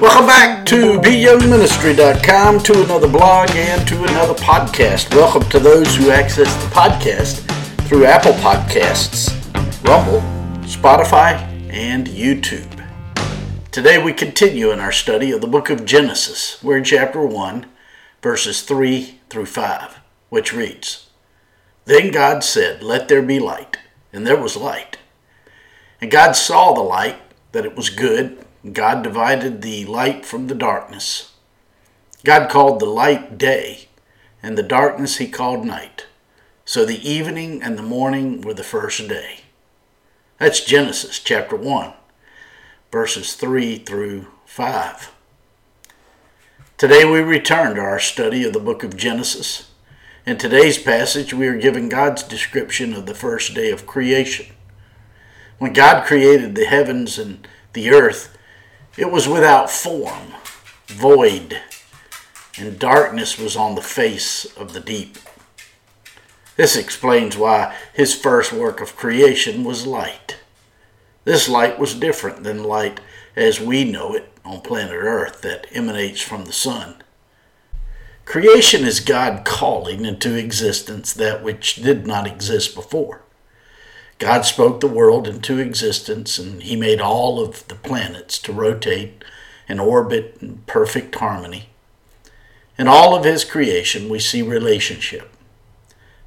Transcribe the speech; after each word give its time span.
Welcome 0.00 0.26
back 0.26 0.66
to 0.66 1.00
BYoungMinistry.com, 1.00 2.58
to 2.64 2.84
another 2.84 3.08
blog 3.08 3.48
and 3.52 3.88
to 3.88 4.04
another 4.04 4.34
podcast. 4.34 5.10
Welcome 5.14 5.48
to 5.48 5.58
those 5.58 5.96
who 5.96 6.10
access 6.10 6.54
the 6.62 6.68
podcast 6.68 7.40
through 7.88 8.04
Apple 8.04 8.32
Podcasts, 8.32 9.32
Rumble, 9.88 10.20
Spotify, 10.66 11.40
and 11.72 12.08
YouTube. 12.08 12.86
Today 13.72 14.02
we 14.02 14.12
continue 14.12 14.70
in 14.70 14.80
our 14.80 14.92
study 14.92 15.30
of 15.30 15.40
the 15.40 15.46
book 15.46 15.70
of 15.70 15.86
Genesis. 15.86 16.62
We're 16.62 16.76
in 16.76 16.84
chapter 16.84 17.24
1, 17.24 17.64
verses 18.20 18.60
3 18.60 19.18
through 19.30 19.46
5, 19.46 19.98
which 20.28 20.52
reads 20.52 21.08
Then 21.86 22.10
God 22.10 22.44
said, 22.44 22.82
Let 22.82 23.08
there 23.08 23.22
be 23.22 23.40
light, 23.40 23.78
and 24.12 24.26
there 24.26 24.36
was 24.36 24.58
light. 24.58 24.98
And 26.02 26.10
God 26.10 26.32
saw 26.32 26.74
the 26.74 26.82
light, 26.82 27.16
that 27.52 27.64
it 27.64 27.74
was 27.74 27.88
good 27.88 28.45
God 28.72 29.02
divided 29.02 29.62
the 29.62 29.84
light 29.84 30.24
from 30.24 30.46
the 30.46 30.54
darkness. 30.54 31.32
God 32.24 32.50
called 32.50 32.80
the 32.80 32.86
light 32.86 33.38
day, 33.38 33.88
and 34.42 34.56
the 34.56 34.62
darkness 34.62 35.16
he 35.18 35.28
called 35.28 35.64
night. 35.64 36.06
So 36.64 36.84
the 36.84 37.08
evening 37.08 37.62
and 37.62 37.78
the 37.78 37.82
morning 37.82 38.40
were 38.40 38.54
the 38.54 38.64
first 38.64 39.08
day. 39.08 39.40
That's 40.38 40.64
Genesis 40.64 41.20
chapter 41.20 41.56
1, 41.56 41.92
verses 42.90 43.34
3 43.34 43.78
through 43.78 44.26
5. 44.46 45.12
Today 46.76 47.04
we 47.04 47.20
return 47.20 47.76
to 47.76 47.80
our 47.80 47.98
study 47.98 48.44
of 48.44 48.52
the 48.52 48.60
book 48.60 48.82
of 48.82 48.96
Genesis. 48.96 49.70
In 50.26 50.36
today's 50.36 50.76
passage, 50.76 51.32
we 51.32 51.46
are 51.46 51.56
given 51.56 51.88
God's 51.88 52.22
description 52.22 52.92
of 52.92 53.06
the 53.06 53.14
first 53.14 53.54
day 53.54 53.70
of 53.70 53.86
creation. 53.86 54.46
When 55.58 55.72
God 55.72 56.04
created 56.04 56.54
the 56.54 56.66
heavens 56.66 57.18
and 57.18 57.46
the 57.72 57.90
earth, 57.90 58.35
it 58.96 59.10
was 59.10 59.28
without 59.28 59.70
form, 59.70 60.32
void, 60.86 61.60
and 62.58 62.78
darkness 62.78 63.38
was 63.38 63.56
on 63.56 63.74
the 63.74 63.82
face 63.82 64.44
of 64.56 64.72
the 64.72 64.80
deep. 64.80 65.18
This 66.56 66.76
explains 66.76 67.36
why 67.36 67.76
his 67.92 68.14
first 68.14 68.52
work 68.52 68.80
of 68.80 68.96
creation 68.96 69.62
was 69.62 69.86
light. 69.86 70.36
This 71.24 71.48
light 71.48 71.78
was 71.78 71.94
different 71.94 72.44
than 72.44 72.64
light 72.64 73.00
as 73.34 73.60
we 73.60 73.84
know 73.84 74.14
it 74.14 74.32
on 74.44 74.62
planet 74.62 74.94
Earth 74.94 75.42
that 75.42 75.66
emanates 75.72 76.22
from 76.22 76.46
the 76.46 76.52
sun. 76.52 77.02
Creation 78.24 78.84
is 78.84 79.00
God 79.00 79.44
calling 79.44 80.04
into 80.04 80.34
existence 80.34 81.12
that 81.12 81.44
which 81.44 81.76
did 81.76 82.06
not 82.06 82.26
exist 82.26 82.74
before. 82.74 83.22
God 84.18 84.46
spoke 84.46 84.80
the 84.80 84.86
world 84.86 85.28
into 85.28 85.58
existence, 85.58 86.38
and 86.38 86.62
He 86.62 86.76
made 86.76 87.00
all 87.00 87.38
of 87.38 87.66
the 87.68 87.74
planets 87.74 88.38
to 88.40 88.52
rotate 88.52 89.22
and 89.68 89.80
orbit 89.80 90.38
in 90.40 90.62
perfect 90.66 91.14
harmony. 91.16 91.68
In 92.78 92.88
all 92.88 93.14
of 93.14 93.24
His 93.24 93.44
creation, 93.44 94.08
we 94.08 94.18
see 94.18 94.42
relationship. 94.42 95.30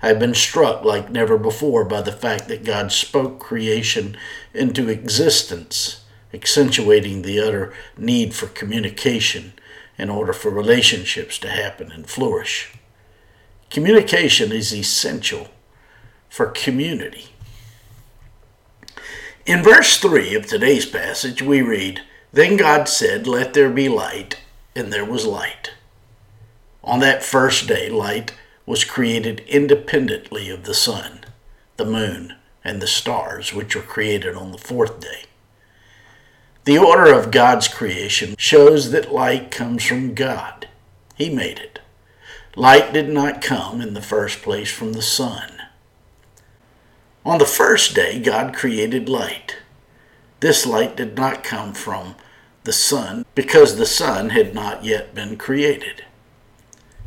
I 0.02 0.08
have 0.08 0.20
been 0.20 0.36
struck 0.36 0.84
like 0.84 1.10
never 1.10 1.38
before 1.38 1.84
by 1.84 2.02
the 2.02 2.12
fact 2.12 2.48
that 2.48 2.64
God 2.64 2.92
spoke 2.92 3.40
creation 3.40 4.16
into 4.54 4.88
existence, 4.88 6.06
accentuating 6.34 7.22
the 7.22 7.40
utter 7.40 7.74
need 7.98 8.34
for 8.34 8.48
communication 8.48 9.54
in 9.98 10.10
order 10.10 10.32
for 10.32 10.50
relationships 10.50 11.38
to 11.40 11.50
happen 11.50 11.92
and 11.92 12.10
flourish. 12.10 12.74
Communication 13.70 14.52
is 14.52 14.74
essential 14.74 15.50
for 16.30 16.48
community. 16.48 17.28
In 19.50 19.64
verse 19.64 19.98
3 19.98 20.36
of 20.36 20.46
today's 20.46 20.86
passage, 20.86 21.42
we 21.42 21.64
read, 21.64 22.02
Then 22.32 22.56
God 22.56 22.88
said, 22.88 23.26
Let 23.26 23.56
there 23.56 23.72
be 23.72 23.90
light, 23.90 24.38
and 24.76 24.94
there 24.94 25.04
was 25.04 25.26
light. 25.26 25.72
On 26.84 27.00
that 27.00 27.24
first 27.24 27.68
day, 27.68 27.90
light 27.90 28.36
was 28.68 28.84
created 28.84 29.40
independently 29.48 30.52
of 30.52 30.66
the 30.66 30.76
sun, 30.76 31.22
the 31.78 31.86
moon, 31.86 32.36
and 32.64 32.80
the 32.80 32.86
stars, 32.86 33.52
which 33.52 33.76
were 33.76 33.82
created 33.82 34.36
on 34.36 34.52
the 34.52 34.60
fourth 34.60 35.00
day. 35.00 35.24
The 36.66 36.78
order 36.78 37.12
of 37.12 37.32
God's 37.32 37.68
creation 37.68 38.36
shows 38.38 38.92
that 38.92 39.12
light 39.12 39.50
comes 39.50 39.84
from 39.84 40.14
God. 40.14 40.68
He 41.16 41.32
made 41.32 41.58
it. 41.58 41.80
Light 42.56 42.94
did 42.94 43.10
not 43.10 43.42
come 43.42 43.82
in 43.82 43.96
the 43.96 44.00
first 44.04 44.44
place 44.44 44.72
from 44.72 44.94
the 44.94 45.02
sun. 45.02 45.59
On 47.26 47.38
the 47.38 47.46
first 47.46 47.96
day, 47.96 48.20
God 48.20 48.56
created 48.56 49.10
light. 49.10 49.58
This 50.40 50.66
light 50.66 50.96
did 50.96 51.18
not 51.18 51.44
come 51.44 51.74
from 51.74 52.16
the 52.64 52.72
sun 52.72 53.26
because 53.36 53.76
the 53.76 53.86
sun 53.86 54.30
had 54.30 54.56
not 54.56 54.86
yet 54.86 55.14
been 55.14 55.36
created. 55.36 56.06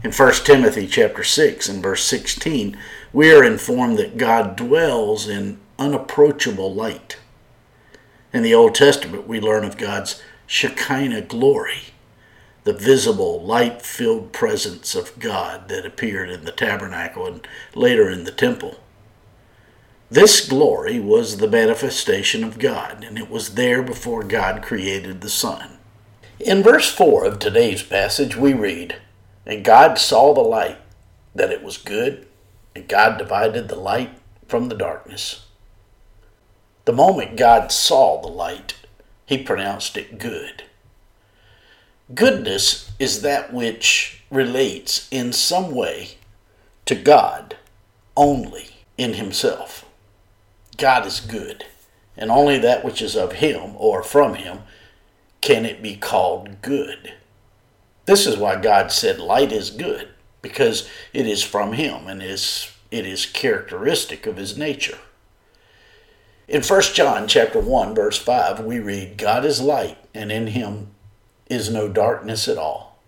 In 0.04 0.12
1 0.12 0.32
Timothy 0.44 0.86
chapter 0.86 1.24
6 1.24 1.68
and 1.68 1.82
verse 1.82 2.04
16, 2.04 2.76
we 3.12 3.32
are 3.32 3.44
informed 3.44 3.98
that 3.98 4.18
God 4.18 4.56
dwells 4.56 5.28
in 5.28 5.58
unapproachable 5.78 6.74
light. 6.74 7.18
In 8.32 8.42
the 8.42 8.54
Old 8.54 8.74
Testament, 8.74 9.26
we 9.26 9.40
learn 9.40 9.64
of 9.64 9.78
God's 9.78 10.20
Shekinah 10.46 11.22
glory, 11.22 11.94
the 12.64 12.72
visible, 12.72 13.42
light 13.42 13.80
filled 13.80 14.32
presence 14.32 14.94
of 14.94 15.18
God 15.18 15.68
that 15.68 15.86
appeared 15.86 16.30
in 16.30 16.44
the 16.44 16.52
tabernacle 16.52 17.26
and 17.26 17.46
later 17.74 18.10
in 18.10 18.24
the 18.24 18.32
temple. 18.32 18.78
This 20.12 20.46
glory 20.46 21.00
was 21.00 21.38
the 21.38 21.48
manifestation 21.48 22.44
of 22.44 22.58
God, 22.58 23.02
and 23.02 23.16
it 23.16 23.30
was 23.30 23.54
there 23.54 23.82
before 23.82 24.22
God 24.22 24.62
created 24.62 25.22
the 25.22 25.30
sun. 25.30 25.78
In 26.38 26.62
verse 26.62 26.92
4 26.94 27.24
of 27.24 27.38
today's 27.38 27.82
passage, 27.82 28.36
we 28.36 28.52
read, 28.52 28.96
And 29.46 29.64
God 29.64 29.96
saw 29.96 30.34
the 30.34 30.42
light, 30.42 30.76
that 31.34 31.50
it 31.50 31.62
was 31.62 31.78
good, 31.78 32.26
and 32.76 32.86
God 32.88 33.16
divided 33.16 33.68
the 33.68 33.76
light 33.76 34.10
from 34.46 34.68
the 34.68 34.74
darkness. 34.74 35.46
The 36.84 36.92
moment 36.92 37.38
God 37.38 37.72
saw 37.72 38.20
the 38.20 38.28
light, 38.28 38.74
he 39.24 39.42
pronounced 39.42 39.96
it 39.96 40.18
good. 40.18 40.64
Goodness 42.14 42.92
is 42.98 43.22
that 43.22 43.54
which 43.54 44.24
relates 44.30 45.08
in 45.10 45.32
some 45.32 45.74
way 45.74 46.18
to 46.84 46.94
God 46.94 47.56
only 48.14 48.68
in 48.98 49.14
himself. 49.14 49.86
God 50.82 51.06
is 51.06 51.20
good, 51.20 51.64
and 52.16 52.28
only 52.28 52.58
that 52.58 52.84
which 52.84 53.00
is 53.00 53.14
of 53.14 53.34
Him 53.34 53.74
or 53.76 54.02
from 54.02 54.34
Him 54.34 54.62
can 55.40 55.64
it 55.64 55.80
be 55.80 55.94
called 55.94 56.60
good. 56.60 57.12
This 58.04 58.26
is 58.26 58.36
why 58.36 58.60
God 58.60 58.90
said 58.90 59.20
light 59.20 59.52
is 59.52 59.70
good, 59.70 60.08
because 60.42 60.90
it 61.12 61.24
is 61.24 61.40
from 61.40 61.74
Him 61.74 62.08
and 62.08 62.20
is 62.20 62.72
it 62.90 63.06
is 63.06 63.26
characteristic 63.26 64.26
of 64.26 64.36
His 64.36 64.58
nature. 64.58 64.98
In 66.48 66.64
1 66.64 66.82
John 66.94 67.28
chapter 67.28 67.60
1 67.60 67.94
verse 67.94 68.18
5 68.18 68.58
we 68.64 68.80
read 68.80 69.18
God 69.18 69.44
is 69.44 69.60
light 69.60 69.98
and 70.12 70.32
in 70.32 70.48
him 70.48 70.88
is 71.48 71.70
no 71.70 71.88
darkness 71.88 72.48
at 72.48 72.58
all. 72.58 72.98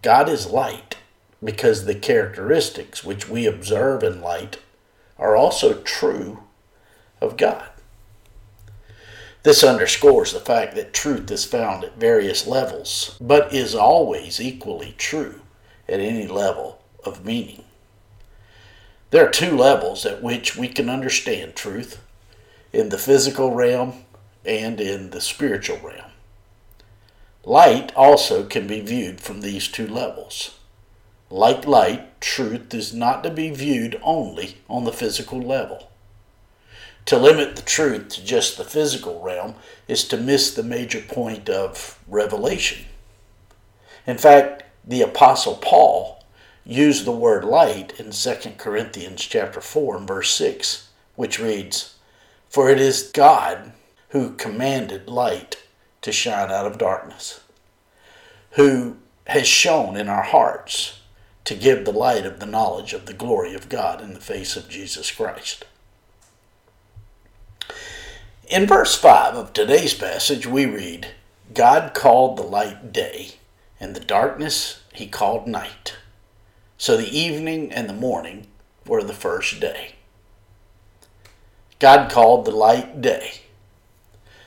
God 0.00 0.26
is 0.26 0.46
light 0.46 0.96
because 1.44 1.84
the 1.84 1.94
characteristics 1.94 3.04
which 3.04 3.28
we 3.28 3.44
observe 3.44 4.02
in 4.02 4.22
light 4.22 4.58
are 5.18 5.36
also 5.36 5.82
true 5.82 6.38
of 7.22 7.36
God. 7.36 7.68
This 9.42 9.64
underscores 9.64 10.32
the 10.32 10.40
fact 10.40 10.74
that 10.76 10.92
truth 10.92 11.30
is 11.30 11.44
found 11.44 11.84
at 11.84 11.98
various 11.98 12.46
levels, 12.46 13.16
but 13.20 13.52
is 13.52 13.74
always 13.74 14.40
equally 14.40 14.94
true 14.98 15.40
at 15.88 16.00
any 16.00 16.26
level 16.28 16.80
of 17.04 17.24
meaning. 17.24 17.64
There 19.10 19.26
are 19.26 19.30
two 19.30 19.56
levels 19.56 20.06
at 20.06 20.22
which 20.22 20.56
we 20.56 20.68
can 20.68 20.88
understand 20.88 21.54
truth 21.54 22.00
in 22.72 22.88
the 22.88 22.98
physical 22.98 23.52
realm 23.52 24.04
and 24.44 24.80
in 24.80 25.10
the 25.10 25.20
spiritual 25.20 25.78
realm. 25.78 26.10
Light 27.44 27.92
also 27.96 28.44
can 28.44 28.66
be 28.68 28.80
viewed 28.80 29.20
from 29.20 29.40
these 29.40 29.66
two 29.66 29.86
levels. 29.88 30.58
Like 31.28 31.66
light, 31.66 32.20
truth 32.20 32.72
is 32.72 32.94
not 32.94 33.24
to 33.24 33.30
be 33.30 33.50
viewed 33.50 34.00
only 34.02 34.58
on 34.68 34.84
the 34.84 34.92
physical 34.92 35.40
level. 35.40 35.90
To 37.06 37.18
limit 37.18 37.56
the 37.56 37.62
truth 37.62 38.10
to 38.10 38.24
just 38.24 38.56
the 38.56 38.64
physical 38.64 39.20
realm 39.20 39.56
is 39.88 40.04
to 40.08 40.16
miss 40.16 40.54
the 40.54 40.62
major 40.62 41.00
point 41.00 41.48
of 41.50 41.98
revelation. 42.06 42.86
In 44.06 44.18
fact, 44.18 44.62
the 44.84 45.02
apostle 45.02 45.56
Paul 45.56 46.24
used 46.64 47.04
the 47.04 47.12
word 47.12 47.44
light 47.44 47.98
in 47.98 48.12
2 48.12 48.56
Corinthians 48.56 49.22
chapter 49.22 49.60
4 49.60 49.96
and 49.96 50.08
verse 50.08 50.30
6, 50.30 50.88
which 51.16 51.38
reads, 51.38 51.94
"For 52.48 52.70
it 52.70 52.80
is 52.80 53.02
God 53.02 53.72
who 54.10 54.34
commanded 54.34 55.08
light 55.08 55.56
to 56.02 56.12
shine 56.12 56.50
out 56.50 56.66
of 56.66 56.78
darkness, 56.78 57.40
who 58.52 58.96
has 59.26 59.46
shone 59.46 59.96
in 59.96 60.08
our 60.08 60.22
hearts 60.22 60.94
to 61.44 61.54
give 61.54 61.84
the 61.84 61.92
light 61.92 62.26
of 62.26 62.38
the 62.38 62.46
knowledge 62.46 62.92
of 62.92 63.06
the 63.06 63.12
glory 63.12 63.54
of 63.54 63.68
God 63.68 64.00
in 64.00 64.14
the 64.14 64.20
face 64.20 64.56
of 64.56 64.68
Jesus 64.68 65.10
Christ." 65.10 65.64
In 68.52 68.66
verse 68.66 68.94
5 68.94 69.34
of 69.34 69.52
today's 69.54 69.94
passage, 69.94 70.46
we 70.46 70.66
read, 70.66 71.08
God 71.54 71.94
called 71.94 72.36
the 72.36 72.42
light 72.42 72.92
day, 72.92 73.30
and 73.80 73.96
the 73.96 74.00
darkness 74.00 74.82
he 74.92 75.06
called 75.06 75.46
night. 75.46 75.96
So 76.76 76.98
the 76.98 77.18
evening 77.18 77.72
and 77.72 77.88
the 77.88 77.94
morning 77.94 78.48
were 78.86 79.02
the 79.02 79.14
first 79.14 79.58
day. 79.58 79.94
God 81.78 82.10
called 82.10 82.44
the 82.44 82.50
light 82.50 83.00
day. 83.00 83.40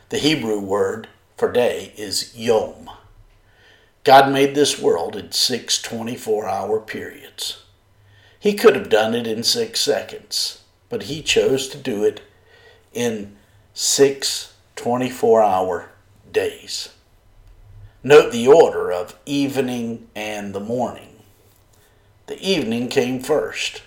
The 0.09 0.19
Hebrew 0.19 0.59
word 0.59 1.07
for 1.35 1.51
day 1.51 1.91
is 1.97 2.37
yom. 2.37 2.91
God 4.03 4.31
made 4.31 4.53
this 4.53 4.79
world 4.79 5.15
in 5.15 5.31
six 5.31 5.81
24 5.81 6.47
hour 6.47 6.79
periods. 6.79 7.63
He 8.39 8.53
could 8.53 8.75
have 8.75 8.89
done 8.89 9.15
it 9.15 9.25
in 9.25 9.41
six 9.41 9.79
seconds, 9.79 10.61
but 10.89 11.03
he 11.03 11.23
chose 11.23 11.67
to 11.69 11.79
do 11.79 12.03
it 12.03 12.21
in 12.93 13.37
six 13.77 14.53
24 14.77 15.43
hour 15.43 15.89
days. 16.31 16.93
Note 18.01 18.31
the 18.31 18.47
order 18.47 18.89
of 18.89 19.19
evening 19.25 20.07
and 20.15 20.55
the 20.55 20.61
morning. 20.61 21.09
The 22.27 22.39
evening 22.39 22.87
came 22.87 23.19
first. 23.19 23.83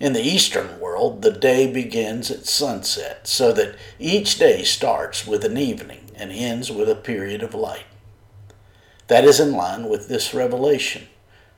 In 0.00 0.14
the 0.14 0.22
Eastern 0.22 0.80
world, 0.80 1.22
the 1.22 1.30
day 1.30 1.72
begins 1.72 2.28
at 2.28 2.46
sunset, 2.46 3.28
so 3.28 3.52
that 3.52 3.76
each 4.00 4.36
day 4.36 4.64
starts 4.64 5.24
with 5.24 5.44
an 5.44 5.56
evening 5.56 6.10
and 6.16 6.32
ends 6.32 6.68
with 6.68 6.88
a 6.88 6.96
period 6.96 7.44
of 7.44 7.54
light. 7.54 7.86
That 9.06 9.24
is 9.24 9.38
in 9.38 9.52
line 9.52 9.88
with 9.88 10.08
this 10.08 10.34
revelation 10.34 11.06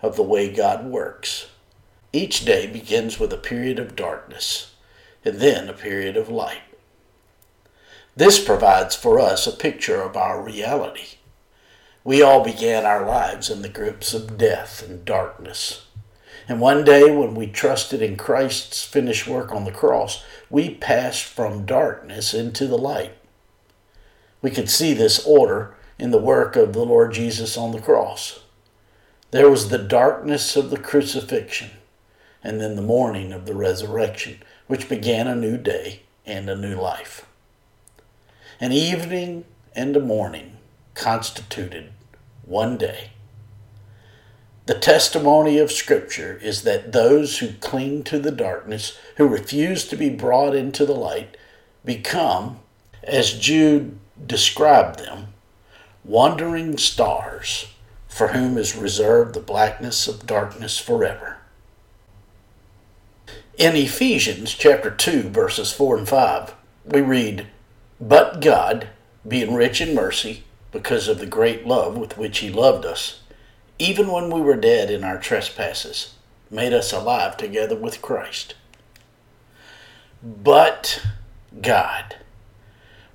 of 0.02 0.16
the 0.16 0.22
way 0.22 0.52
God 0.52 0.84
works. 0.84 1.48
Each 2.12 2.44
day 2.44 2.66
begins 2.66 3.18
with 3.18 3.32
a 3.32 3.38
period 3.38 3.78
of 3.78 3.96
darkness 3.96 4.74
and 5.24 5.40
then 5.40 5.70
a 5.70 5.74
period 5.74 6.18
of 6.18 6.28
light. 6.28 6.60
This 8.16 8.44
provides 8.44 8.96
for 8.96 9.20
us 9.20 9.46
a 9.46 9.52
picture 9.52 10.02
of 10.02 10.16
our 10.16 10.42
reality. 10.42 11.18
We 12.02 12.22
all 12.22 12.42
began 12.42 12.84
our 12.84 13.06
lives 13.06 13.50
in 13.50 13.62
the 13.62 13.68
grips 13.68 14.14
of 14.14 14.38
death 14.38 14.82
and 14.82 15.04
darkness. 15.04 15.86
And 16.48 16.60
one 16.60 16.84
day, 16.84 17.14
when 17.14 17.34
we 17.34 17.46
trusted 17.46 18.02
in 18.02 18.16
Christ's 18.16 18.82
finished 18.82 19.28
work 19.28 19.52
on 19.52 19.64
the 19.64 19.70
cross, 19.70 20.24
we 20.48 20.74
passed 20.74 21.22
from 21.22 21.66
darkness 21.66 22.34
into 22.34 22.66
the 22.66 22.78
light. 22.78 23.16
We 24.42 24.50
could 24.50 24.68
see 24.68 24.92
this 24.92 25.24
order 25.24 25.76
in 25.98 26.10
the 26.10 26.18
work 26.18 26.56
of 26.56 26.72
the 26.72 26.84
Lord 26.84 27.12
Jesus 27.12 27.56
on 27.56 27.70
the 27.70 27.80
cross. 27.80 28.40
There 29.30 29.48
was 29.48 29.68
the 29.68 29.78
darkness 29.78 30.56
of 30.56 30.70
the 30.70 30.78
crucifixion, 30.78 31.70
and 32.42 32.60
then 32.60 32.74
the 32.74 32.82
morning 32.82 33.32
of 33.32 33.46
the 33.46 33.54
resurrection, 33.54 34.42
which 34.66 34.88
began 34.88 35.28
a 35.28 35.36
new 35.36 35.56
day 35.56 36.02
and 36.26 36.50
a 36.50 36.56
new 36.56 36.74
life. 36.74 37.26
An 38.62 38.72
evening 38.72 39.46
and 39.74 39.96
a 39.96 40.00
morning 40.00 40.58
constituted 40.92 41.92
one 42.44 42.76
day. 42.76 43.12
The 44.66 44.78
testimony 44.78 45.56
of 45.58 45.72
Scripture 45.72 46.38
is 46.42 46.60
that 46.64 46.92
those 46.92 47.38
who 47.38 47.54
cling 47.54 48.02
to 48.04 48.18
the 48.18 48.30
darkness, 48.30 48.98
who 49.16 49.26
refuse 49.26 49.88
to 49.88 49.96
be 49.96 50.10
brought 50.10 50.54
into 50.54 50.84
the 50.84 50.94
light, 50.94 51.38
become, 51.86 52.58
as 53.02 53.32
Jude 53.32 53.98
described 54.26 54.98
them, 54.98 55.28
wandering 56.04 56.76
stars 56.76 57.72
for 58.08 58.28
whom 58.28 58.58
is 58.58 58.76
reserved 58.76 59.34
the 59.34 59.40
blackness 59.40 60.06
of 60.06 60.26
darkness 60.26 60.76
forever. 60.78 61.38
In 63.56 63.74
Ephesians 63.74 64.52
chapter 64.52 64.90
2, 64.90 65.30
verses 65.30 65.72
4 65.72 65.96
and 65.96 66.08
5, 66.08 66.54
we 66.84 67.00
read, 67.00 67.46
But 68.00 68.40
God, 68.40 68.88
being 69.26 69.54
rich 69.54 69.80
in 69.80 69.94
mercy, 69.94 70.44
because 70.72 71.08
of 71.08 71.18
the 71.18 71.26
great 71.26 71.66
love 71.66 71.96
with 71.96 72.16
which 72.16 72.38
He 72.38 72.50
loved 72.50 72.86
us, 72.86 73.20
even 73.78 74.10
when 74.10 74.30
we 74.30 74.40
were 74.40 74.56
dead 74.56 74.90
in 74.90 75.04
our 75.04 75.18
trespasses, 75.18 76.14
made 76.50 76.72
us 76.72 76.92
alive 76.92 77.36
together 77.36 77.76
with 77.76 78.02
Christ. 78.02 78.54
But 80.22 81.04
God. 81.60 82.16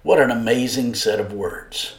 What 0.03 0.19
an 0.19 0.31
amazing 0.31 0.95
set 0.95 1.19
of 1.19 1.33
words. 1.33 1.95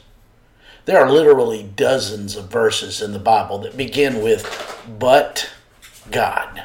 There 0.85 1.01
are 1.01 1.11
literally 1.11 1.65
dozens 1.65 2.37
of 2.37 2.49
verses 2.49 3.03
in 3.03 3.13
the 3.13 3.19
Bible 3.19 3.59
that 3.59 3.77
begin 3.77 4.23
with, 4.23 4.81
but 4.99 5.51
God. 6.13 6.63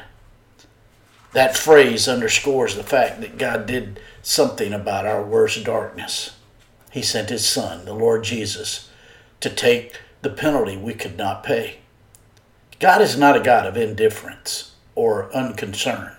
That 1.32 1.56
phrase 1.56 2.08
underscores 2.08 2.74
the 2.74 2.82
fact 2.82 3.20
that 3.20 3.38
God 3.38 3.66
did 3.66 4.00
something 4.22 4.72
about 4.72 5.06
our 5.06 5.22
worst 5.22 5.64
darkness. 5.64 6.36
He 6.90 7.02
sent 7.02 7.30
His 7.30 7.46
Son, 7.46 7.86
the 7.86 7.94
Lord 7.94 8.24
Jesus, 8.24 8.90
to 9.40 9.48
take 9.48 9.98
the 10.20 10.30
penalty 10.30 10.76
we 10.76 10.94
could 10.94 11.16
not 11.16 11.42
pay. 11.42 11.78
God 12.80 13.00
is 13.00 13.16
not 13.16 13.36
a 13.36 13.40
God 13.40 13.66
of 13.66 13.76
indifference 13.76 14.72
or 14.94 15.34
unconcern. 15.34 16.16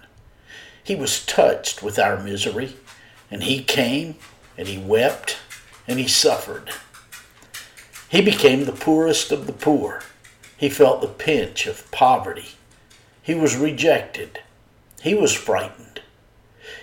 He 0.83 0.95
was 0.95 1.25
touched 1.25 1.83
with 1.83 2.00
our 2.00 2.19
misery, 2.19 2.75
and 3.30 3.44
He 3.44 3.63
came 3.63 4.16
and 4.57 4.68
He 4.68 4.77
wept 4.77 5.38
and 5.88 6.00
He 6.00 6.07
suffered. 6.07 6.71
He 8.09 8.21
became 8.21 8.66
the 8.66 8.71
poorest 8.71 9.31
of 9.31 9.45
the 9.45 9.54
poor. 9.54 10.01
He 10.57 10.69
felt 10.69 11.01
the 11.01 11.07
pinch 11.07 11.68
of 11.68 11.89
poverty. 11.92 12.50
He 13.21 13.36
was 13.36 13.56
rejected. 13.56 14.39
He 15.04 15.14
was 15.14 15.34
frightened. 15.34 16.00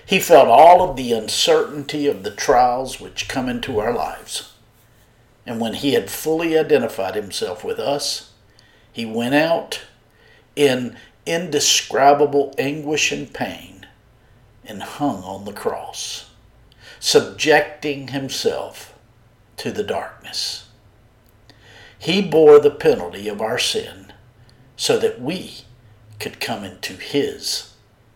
He 0.04 0.20
felt 0.20 0.46
all 0.46 0.82
of 0.82 0.94
the 0.94 1.10
uncertainty 1.10 2.06
of 2.06 2.22
the 2.22 2.30
trials 2.30 3.00
which 3.00 3.28
come 3.30 3.48
into 3.48 3.80
our 3.80 3.94
lives. 3.94 4.52
And 5.46 5.58
when 5.58 5.72
he 5.72 5.94
had 5.94 6.10
fully 6.10 6.58
identified 6.58 7.14
himself 7.14 7.64
with 7.64 7.78
us, 7.78 8.32
he 8.92 9.06
went 9.06 9.34
out 9.34 9.80
in 10.54 10.98
indescribable 11.24 12.54
anguish 12.58 13.10
and 13.10 13.32
pain 13.32 13.86
and 14.66 14.82
hung 14.82 15.22
on 15.22 15.46
the 15.46 15.54
cross, 15.54 16.28
subjecting 16.98 18.08
himself 18.08 18.92
to 19.56 19.72
the 19.72 19.82
darkness. 19.82 20.68
He 21.98 22.20
bore 22.20 22.60
the 22.60 22.70
penalty 22.70 23.28
of 23.28 23.40
our 23.40 23.58
sin 23.58 24.12
so 24.76 24.98
that 24.98 25.22
we 25.22 25.62
could 26.18 26.38
come 26.38 26.64
into 26.64 26.92
his 26.92 27.69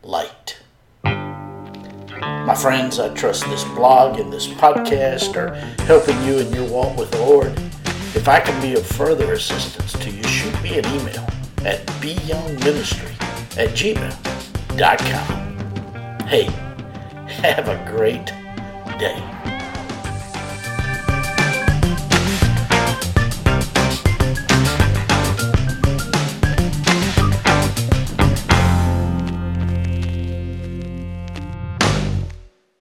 light. 0.05 0.59
My 1.05 2.55
friends, 2.55 2.99
I 2.99 3.13
trust 3.15 3.45
this 3.47 3.65
blog 3.65 4.21
and 4.21 4.33
this 4.33 4.47
podcast 4.47 5.37
are 5.37 5.55
helping 5.85 6.23
you 6.23 6.39
in 6.39 6.53
your 6.53 6.69
walk 6.69 6.97
with 6.97 7.11
the 7.11 7.21
Lord. 7.21 7.53
If 8.15 8.29
I 8.29 8.39
can 8.41 8.61
be 8.61 8.75
of 8.75 8.87
further 8.87 9.33
assistance 9.33 9.93
to 9.95 10.11
you, 10.11 10.23
shoot 10.25 10.63
me 10.63 10.79
an 10.79 10.87
email 10.87 11.27
at 11.65 11.87
byoungministry 12.01 13.11
at 13.57 13.71
gmail.com. 13.71 15.19
Hey, 16.27 16.45
have 17.27 17.69
a 17.69 17.83
great 17.91 18.27
day. 18.99 19.54